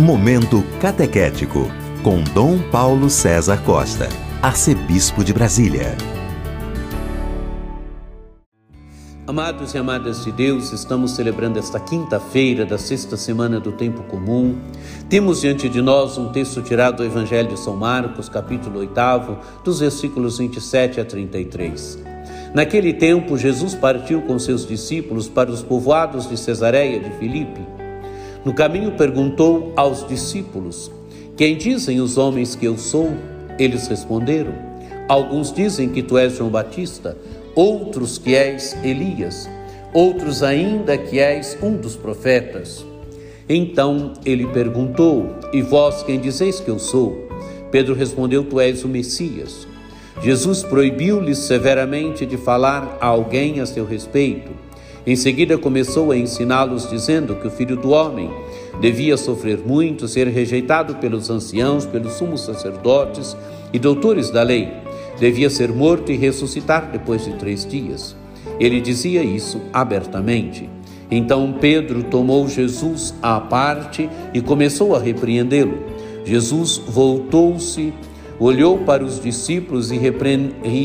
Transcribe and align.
Momento 0.00 0.64
Catequético, 0.80 1.70
com 2.02 2.22
Dom 2.32 2.58
Paulo 2.70 3.10
César 3.10 3.62
Costa, 3.64 4.08
Arcebispo 4.40 5.22
de 5.22 5.30
Brasília. 5.30 5.94
Amados 9.26 9.74
e 9.74 9.78
amadas 9.78 10.24
de 10.24 10.32
Deus, 10.32 10.72
estamos 10.72 11.10
celebrando 11.10 11.58
esta 11.58 11.78
quinta-feira 11.78 12.64
da 12.64 12.78
sexta 12.78 13.14
semana 13.14 13.60
do 13.60 13.72
Tempo 13.72 14.02
Comum. 14.04 14.56
Temos 15.10 15.42
diante 15.42 15.68
de 15.68 15.82
nós 15.82 16.16
um 16.16 16.32
texto 16.32 16.62
tirado 16.62 16.96
do 16.96 17.04
Evangelho 17.04 17.50
de 17.50 17.60
São 17.60 17.76
Marcos, 17.76 18.30
capítulo 18.30 18.80
8, 18.80 18.94
dos 19.62 19.80
versículos 19.80 20.38
27 20.38 20.98
a 20.98 21.04
33. 21.04 21.98
Naquele 22.54 22.94
tempo, 22.94 23.36
Jesus 23.36 23.74
partiu 23.74 24.22
com 24.22 24.38
seus 24.38 24.66
discípulos 24.66 25.28
para 25.28 25.50
os 25.50 25.62
povoados 25.62 26.26
de 26.26 26.38
Cesareia 26.38 26.98
de 26.98 27.10
Filipe 27.18 27.79
no 28.44 28.54
caminho 28.54 28.92
perguntou 28.92 29.72
aos 29.76 30.06
discípulos: 30.06 30.90
Quem 31.36 31.56
dizem 31.56 32.00
os 32.00 32.16
homens 32.16 32.54
que 32.54 32.66
eu 32.66 32.78
sou? 32.78 33.12
Eles 33.58 33.86
responderam: 33.86 34.52
Alguns 35.08 35.52
dizem 35.52 35.90
que 35.90 36.02
tu 36.02 36.16
és 36.16 36.36
João 36.36 36.50
Batista, 36.50 37.16
outros 37.54 38.16
que 38.16 38.34
és 38.34 38.76
Elias, 38.82 39.48
outros 39.92 40.42
ainda 40.42 40.96
que 40.96 41.18
és 41.18 41.58
um 41.62 41.76
dos 41.76 41.96
profetas. 41.96 42.84
Então 43.48 44.14
ele 44.24 44.46
perguntou: 44.46 45.26
E 45.52 45.60
vós 45.60 46.02
quem 46.02 46.20
dizeis 46.20 46.60
que 46.60 46.70
eu 46.70 46.78
sou? 46.78 47.28
Pedro 47.70 47.94
respondeu: 47.94 48.44
Tu 48.44 48.58
és 48.60 48.84
o 48.84 48.88
Messias. 48.88 49.66
Jesus 50.22 50.62
proibiu-lhes 50.62 51.38
severamente 51.38 52.26
de 52.26 52.36
falar 52.36 52.98
a 53.00 53.06
alguém 53.06 53.60
a 53.60 53.66
seu 53.66 53.84
respeito. 53.84 54.50
Em 55.06 55.16
seguida 55.16 55.56
começou 55.56 56.10
a 56.10 56.16
ensiná-los, 56.16 56.88
dizendo 56.90 57.34
que 57.36 57.46
o 57.46 57.50
filho 57.50 57.76
do 57.76 57.90
homem 57.90 58.30
devia 58.80 59.16
sofrer 59.16 59.58
muito, 59.58 60.06
ser 60.06 60.28
rejeitado 60.28 60.96
pelos 60.96 61.30
anciãos, 61.30 61.86
pelos 61.86 62.14
sumos 62.14 62.42
sacerdotes 62.42 63.36
e 63.72 63.78
doutores 63.78 64.30
da 64.30 64.42
lei, 64.42 64.68
devia 65.18 65.48
ser 65.48 65.72
morto 65.72 66.12
e 66.12 66.16
ressuscitar 66.16 66.90
depois 66.92 67.24
de 67.24 67.32
três 67.34 67.66
dias. 67.66 68.14
Ele 68.58 68.80
dizia 68.80 69.22
isso 69.22 69.60
abertamente. 69.72 70.68
Então 71.10 71.54
Pedro 71.60 72.02
tomou 72.04 72.46
Jesus 72.46 73.14
à 73.22 73.40
parte 73.40 74.08
e 74.34 74.40
começou 74.40 74.94
a 74.94 75.00
repreendê-lo. 75.00 75.78
Jesus 76.24 76.76
voltou-se, 76.76 77.92
olhou 78.38 78.78
para 78.78 79.02
os 79.02 79.20
discípulos 79.20 79.90
e 79.90 79.96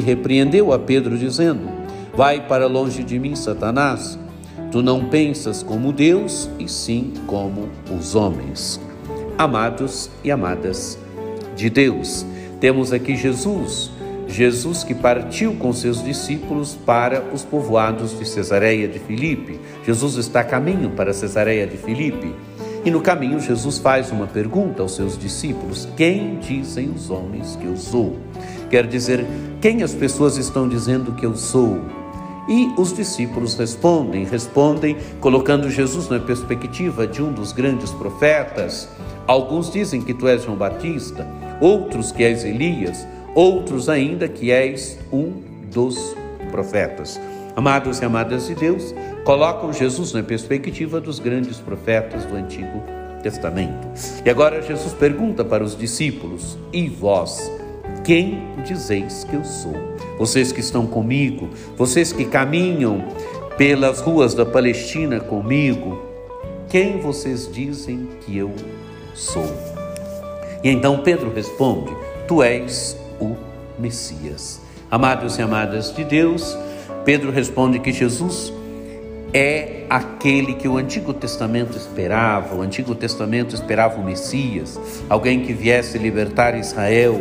repreendeu 0.00 0.72
a 0.72 0.78
Pedro, 0.78 1.16
dizendo: 1.16 1.71
Vai 2.14 2.46
para 2.46 2.66
longe 2.66 3.02
de 3.02 3.18
mim, 3.18 3.34
Satanás. 3.34 4.18
Tu 4.70 4.82
não 4.82 5.06
pensas 5.06 5.62
como 5.62 5.92
Deus, 5.92 6.48
e 6.58 6.68
sim 6.68 7.12
como 7.26 7.68
os 7.90 8.14
homens. 8.14 8.80
Amados 9.38 10.10
e 10.22 10.30
amadas 10.30 10.98
de 11.56 11.70
Deus, 11.70 12.24
temos 12.60 12.92
aqui 12.92 13.16
Jesus, 13.16 13.90
Jesus 14.28 14.84
que 14.84 14.94
partiu 14.94 15.54
com 15.54 15.72
seus 15.72 16.02
discípulos 16.02 16.78
para 16.86 17.22
os 17.32 17.44
povoados 17.44 18.18
de 18.18 18.26
Cesareia 18.26 18.88
de 18.88 18.98
Filipe. 18.98 19.58
Jesus 19.84 20.16
está 20.16 20.40
a 20.40 20.44
caminho 20.44 20.90
para 20.90 21.12
Cesareia 21.12 21.66
de 21.66 21.76
Filipe. 21.76 22.34
E 22.84 22.90
no 22.90 23.00
caminho, 23.00 23.40
Jesus 23.40 23.78
faz 23.78 24.10
uma 24.10 24.26
pergunta 24.26 24.82
aos 24.82 24.96
seus 24.96 25.16
discípulos: 25.18 25.88
Quem 25.96 26.38
dizem 26.38 26.90
os 26.90 27.10
homens 27.10 27.56
que 27.56 27.66
eu 27.66 27.76
sou? 27.76 28.16
Quer 28.70 28.86
dizer, 28.86 29.24
quem 29.60 29.82
as 29.82 29.94
pessoas 29.94 30.36
estão 30.36 30.68
dizendo 30.68 31.12
que 31.12 31.24
eu 31.24 31.36
sou? 31.36 32.01
E 32.48 32.72
os 32.76 32.92
discípulos 32.92 33.54
respondem, 33.54 34.24
respondem 34.24 34.96
colocando 35.20 35.70
Jesus 35.70 36.08
na 36.08 36.18
perspectiva 36.18 37.06
de 37.06 37.22
um 37.22 37.32
dos 37.32 37.52
grandes 37.52 37.90
profetas. 37.92 38.88
Alguns 39.26 39.70
dizem 39.70 40.02
que 40.02 40.12
tu 40.12 40.26
és 40.26 40.42
João 40.42 40.56
Batista, 40.56 41.26
outros 41.60 42.10
que 42.10 42.24
és 42.24 42.44
Elias, 42.44 43.06
outros 43.34 43.88
ainda 43.88 44.26
que 44.26 44.50
és 44.50 44.98
um 45.12 45.32
dos 45.72 46.16
profetas. 46.50 47.20
Amados 47.54 48.00
e 48.00 48.04
amadas 48.04 48.46
de 48.46 48.54
Deus, 48.54 48.94
colocam 49.24 49.72
Jesus 49.72 50.12
na 50.12 50.22
perspectiva 50.22 51.00
dos 51.00 51.18
grandes 51.18 51.58
profetas 51.58 52.24
do 52.24 52.34
Antigo 52.34 52.82
Testamento. 53.22 53.88
E 54.24 54.30
agora 54.30 54.60
Jesus 54.62 54.92
pergunta 54.94 55.44
para 55.44 55.62
os 55.62 55.76
discípulos: 55.76 56.58
E 56.72 56.88
vós? 56.88 57.50
Quem 58.04 58.42
dizeis 58.64 59.24
que 59.24 59.34
eu 59.34 59.44
sou? 59.44 59.74
Vocês 60.18 60.52
que 60.52 60.60
estão 60.60 60.86
comigo, 60.86 61.48
vocês 61.76 62.12
que 62.12 62.24
caminham 62.24 63.04
pelas 63.56 64.00
ruas 64.00 64.34
da 64.34 64.44
Palestina 64.44 65.20
comigo, 65.20 66.00
quem 66.68 67.00
vocês 67.00 67.50
dizem 67.52 68.08
que 68.20 68.36
eu 68.36 68.50
sou? 69.14 69.50
E 70.62 70.70
então 70.70 70.98
Pedro 71.02 71.32
responde: 71.32 71.92
Tu 72.26 72.42
és 72.42 72.96
o 73.20 73.36
Messias. 73.78 74.60
Amados 74.90 75.38
e 75.38 75.42
amadas 75.42 75.94
de 75.94 76.04
Deus, 76.04 76.56
Pedro 77.04 77.30
responde 77.30 77.78
que 77.78 77.92
Jesus 77.92 78.52
é 79.32 79.84
aquele 79.88 80.54
que 80.54 80.68
o 80.68 80.76
Antigo 80.76 81.12
Testamento 81.14 81.76
esperava. 81.76 82.54
O 82.54 82.62
Antigo 82.62 82.94
Testamento 82.94 83.54
esperava 83.54 84.00
o 84.00 84.04
Messias, 84.04 84.78
alguém 85.08 85.40
que 85.40 85.52
viesse 85.52 85.96
libertar 85.98 86.54
Israel, 86.54 87.20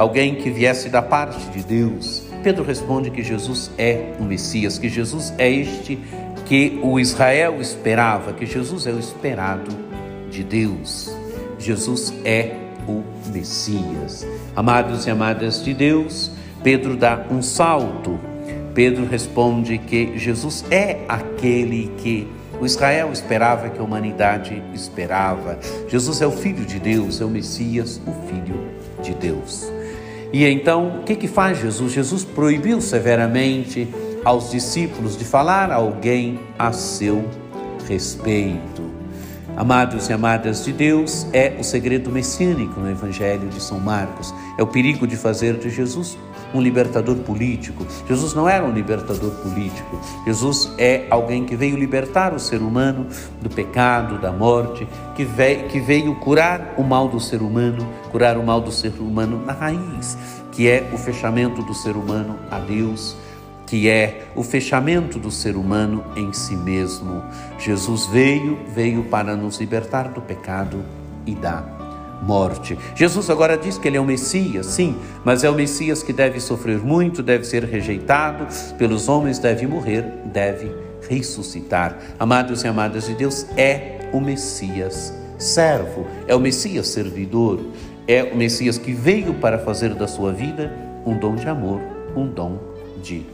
alguém 0.00 0.34
que 0.34 0.50
viesse 0.50 0.88
da 0.88 1.02
parte 1.02 1.38
de 1.50 1.62
Deus. 1.62 2.22
Pedro 2.42 2.64
responde 2.64 3.10
que 3.10 3.22
Jesus 3.22 3.70
é 3.76 4.14
o 4.18 4.24
Messias, 4.24 4.78
que 4.78 4.88
Jesus 4.88 5.32
é 5.36 5.50
este 5.50 5.98
que 6.46 6.80
o 6.82 6.98
Israel 6.98 7.60
esperava, 7.60 8.32
que 8.32 8.46
Jesus 8.46 8.86
é 8.86 8.92
o 8.92 8.98
esperado 8.98 9.70
de 10.30 10.42
Deus. 10.42 11.14
Jesus 11.58 12.14
é 12.24 12.54
o 12.88 13.02
Messias. 13.30 14.26
Amados 14.56 15.06
e 15.06 15.10
amadas 15.10 15.62
de 15.62 15.74
Deus, 15.74 16.32
Pedro 16.62 16.96
dá 16.96 17.26
um 17.30 17.42
salto. 17.42 18.18
Pedro 18.74 19.06
responde 19.06 19.76
que 19.76 20.16
Jesus 20.16 20.64
é 20.70 21.00
aquele 21.08 21.92
que 21.98 22.26
o 22.58 22.64
Israel 22.64 23.12
esperava, 23.12 23.68
que 23.68 23.78
a 23.78 23.82
humanidade 23.82 24.62
esperava. 24.72 25.58
Jesus 25.88 26.22
é 26.22 26.26
o 26.26 26.32
Filho 26.32 26.64
de 26.64 26.78
Deus, 26.78 27.20
é 27.20 27.24
o 27.24 27.28
Messias, 27.28 28.00
o 28.06 28.26
Filho 28.26 28.58
de 29.02 29.14
Deus. 29.14 29.79
E 30.32 30.44
então, 30.46 31.00
o 31.00 31.02
que, 31.02 31.16
que 31.16 31.28
faz 31.28 31.58
Jesus? 31.58 31.92
Jesus 31.92 32.24
proibiu 32.24 32.80
severamente 32.80 33.88
aos 34.24 34.50
discípulos 34.50 35.16
de 35.16 35.24
falar 35.24 35.70
a 35.70 35.76
alguém 35.76 36.38
a 36.58 36.72
seu 36.72 37.24
respeito. 37.88 38.90
Amados 39.56 40.08
e 40.08 40.12
amadas 40.12 40.64
de 40.64 40.72
Deus, 40.72 41.26
é 41.32 41.56
o 41.58 41.64
segredo 41.64 42.10
messiânico 42.10 42.78
no 42.80 42.88
Evangelho 42.88 43.48
de 43.48 43.60
São 43.60 43.80
Marcos. 43.80 44.32
É 44.56 44.62
o 44.62 44.66
perigo 44.66 45.06
de 45.06 45.16
fazer 45.16 45.58
de 45.58 45.68
Jesus 45.68 46.16
um 46.54 46.60
libertador 46.60 47.16
político. 47.16 47.86
Jesus 48.08 48.34
não 48.34 48.48
era 48.48 48.64
um 48.64 48.72
libertador 48.72 49.30
político. 49.42 50.00
Jesus 50.24 50.72
é 50.78 51.06
alguém 51.10 51.44
que 51.44 51.56
veio 51.56 51.76
libertar 51.76 52.34
o 52.34 52.38
ser 52.38 52.60
humano 52.60 53.06
do 53.40 53.48
pecado, 53.48 54.18
da 54.18 54.32
morte, 54.32 54.86
que 55.14 55.24
veio, 55.24 55.68
que 55.68 55.80
veio 55.80 56.14
curar 56.16 56.74
o 56.76 56.82
mal 56.82 57.08
do 57.08 57.20
ser 57.20 57.42
humano, 57.42 57.86
curar 58.10 58.36
o 58.36 58.44
mal 58.44 58.60
do 58.60 58.72
ser 58.72 58.92
humano 58.98 59.44
na 59.44 59.52
raiz, 59.52 60.16
que 60.52 60.68
é 60.68 60.90
o 60.92 60.98
fechamento 60.98 61.62
do 61.62 61.74
ser 61.74 61.96
humano 61.96 62.38
a 62.50 62.58
Deus 62.58 63.16
que 63.70 63.88
é 63.88 64.26
o 64.34 64.42
fechamento 64.42 65.16
do 65.16 65.30
ser 65.30 65.54
humano 65.54 66.04
em 66.16 66.32
si 66.32 66.56
mesmo. 66.56 67.22
Jesus 67.56 68.04
veio, 68.06 68.58
veio 68.74 69.04
para 69.04 69.36
nos 69.36 69.60
libertar 69.60 70.08
do 70.08 70.20
pecado 70.20 70.84
e 71.24 71.36
da 71.36 71.79
morte. 72.22 72.78
Jesus 72.94 73.30
agora 73.30 73.56
diz 73.56 73.78
que 73.78 73.88
ele 73.88 73.96
é 73.96 74.00
o 74.00 74.04
Messias, 74.04 74.66
sim, 74.66 74.96
mas 75.24 75.44
é 75.44 75.50
o 75.50 75.54
Messias 75.54 76.02
que 76.02 76.12
deve 76.12 76.40
sofrer 76.40 76.78
muito, 76.78 77.22
deve 77.22 77.44
ser 77.44 77.64
rejeitado 77.64 78.46
pelos 78.76 79.08
homens, 79.08 79.38
deve 79.38 79.66
morrer, 79.66 80.02
deve 80.26 80.70
ressuscitar. 81.08 81.98
Amados 82.18 82.62
e 82.62 82.68
amadas 82.68 83.06
de 83.06 83.14
Deus, 83.14 83.46
é 83.56 84.10
o 84.12 84.20
Messias 84.20 85.14
servo, 85.38 86.06
é 86.26 86.34
o 86.34 86.40
Messias 86.40 86.88
servidor, 86.88 87.60
é 88.06 88.22
o 88.22 88.36
Messias 88.36 88.76
que 88.76 88.92
veio 88.92 89.34
para 89.34 89.58
fazer 89.58 89.94
da 89.94 90.06
sua 90.06 90.32
vida 90.32 90.72
um 91.06 91.16
dom 91.16 91.34
de 91.34 91.48
amor, 91.48 91.80
um 92.14 92.26
dom 92.26 92.58
de 93.02 93.24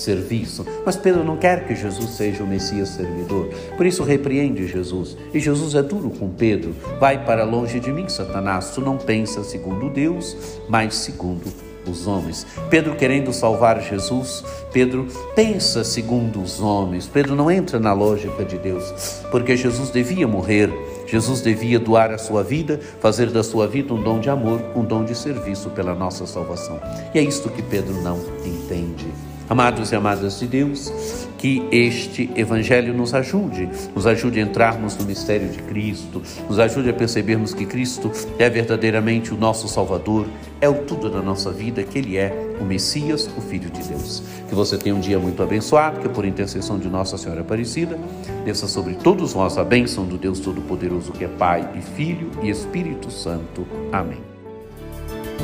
serviço. 0.00 0.66
Mas 0.84 0.96
Pedro 0.96 1.24
não 1.24 1.36
quer 1.36 1.66
que 1.66 1.74
Jesus 1.74 2.10
seja 2.10 2.42
o 2.42 2.46
Messias 2.46 2.90
servidor, 2.90 3.48
por 3.76 3.86
isso 3.86 4.02
repreende 4.02 4.66
Jesus. 4.66 5.16
E 5.32 5.38
Jesus 5.38 5.74
é 5.74 5.82
duro 5.82 6.10
com 6.10 6.28
Pedro: 6.30 6.74
Vai 6.98 7.24
para 7.24 7.44
longe 7.44 7.78
de 7.78 7.92
mim, 7.92 8.08
Satanás, 8.08 8.70
tu 8.70 8.80
não 8.80 8.96
pensas 8.96 9.46
segundo 9.46 9.90
Deus, 9.90 10.36
mas 10.68 10.94
segundo 10.94 11.70
os 11.86 12.06
homens. 12.06 12.46
Pedro 12.68 12.94
querendo 12.94 13.32
salvar 13.32 13.80
Jesus, 13.80 14.44
Pedro 14.72 15.06
pensa 15.34 15.84
segundo 15.84 16.42
os 16.42 16.60
homens. 16.60 17.06
Pedro 17.06 17.34
não 17.34 17.50
entra 17.50 17.78
na 17.78 17.92
lógica 17.92 18.44
de 18.44 18.58
Deus, 18.58 19.22
porque 19.30 19.56
Jesus 19.56 19.90
devia 19.90 20.26
morrer, 20.26 20.70
Jesus 21.06 21.40
devia 21.40 21.78
doar 21.78 22.10
a 22.10 22.18
sua 22.18 22.42
vida, 22.42 22.80
fazer 23.00 23.30
da 23.30 23.42
sua 23.42 23.66
vida 23.66 23.92
um 23.92 24.02
dom 24.02 24.20
de 24.20 24.30
amor, 24.30 24.60
um 24.74 24.84
dom 24.84 25.04
de 25.04 25.14
serviço 25.14 25.70
pela 25.70 25.94
nossa 25.94 26.26
salvação. 26.26 26.80
E 27.14 27.18
é 27.18 27.22
isto 27.22 27.48
que 27.48 27.62
Pedro 27.62 27.94
não 28.02 28.18
entende. 28.44 29.06
Amados 29.50 29.90
e 29.90 29.96
amadas 29.96 30.38
de 30.38 30.46
Deus, 30.46 30.92
que 31.36 31.66
este 31.72 32.30
Evangelho 32.36 32.94
nos 32.94 33.12
ajude, 33.12 33.68
nos 33.92 34.06
ajude 34.06 34.38
a 34.38 34.44
entrarmos 34.44 34.96
no 34.96 35.04
mistério 35.04 35.48
de 35.48 35.58
Cristo, 35.58 36.22
nos 36.48 36.60
ajude 36.60 36.88
a 36.88 36.92
percebermos 36.92 37.52
que 37.52 37.66
Cristo 37.66 38.12
é 38.38 38.48
verdadeiramente 38.48 39.34
o 39.34 39.36
nosso 39.36 39.66
Salvador, 39.66 40.28
é 40.60 40.68
o 40.68 40.84
tudo 40.84 41.10
da 41.10 41.20
nossa 41.20 41.50
vida, 41.50 41.82
que 41.82 41.98
Ele 41.98 42.16
é 42.16 42.32
o 42.60 42.64
Messias, 42.64 43.28
o 43.36 43.40
Filho 43.40 43.68
de 43.70 43.82
Deus. 43.88 44.22
Que 44.48 44.54
você 44.54 44.78
tenha 44.78 44.94
um 44.94 45.00
dia 45.00 45.18
muito 45.18 45.42
abençoado, 45.42 45.98
que 45.98 46.08
por 46.08 46.24
intercessão 46.24 46.78
de 46.78 46.88
Nossa 46.88 47.18
Senhora 47.18 47.40
Aparecida, 47.40 47.98
desça 48.44 48.68
sobre 48.68 48.94
todos 48.94 49.34
nós 49.34 49.58
a 49.58 49.64
bênção 49.64 50.06
do 50.06 50.16
Deus 50.16 50.38
Todo-Poderoso, 50.38 51.10
que 51.10 51.24
é 51.24 51.28
Pai 51.28 51.68
e 51.76 51.82
Filho 51.82 52.30
e 52.40 52.50
Espírito 52.50 53.10
Santo. 53.10 53.66
Amém. 53.90 54.39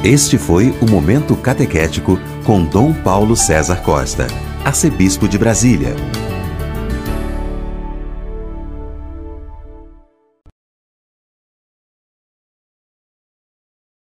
Este 0.05 0.39
foi 0.39 0.75
o 0.81 0.91
Momento 0.91 1.35
Catequético 1.35 2.19
com 2.45 2.65
Dom 2.65 2.93
Paulo 2.93 3.37
César 3.37 3.83
Costa, 3.83 4.27
arcebispo 4.65 5.27
de 5.27 5.39
Brasília. 5.39 5.97